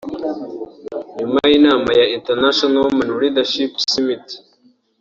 [1.17, 4.27] nyuma y'inama ya 'International Women Leadership Summit'